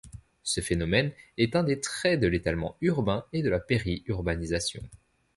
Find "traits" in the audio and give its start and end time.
1.79-2.19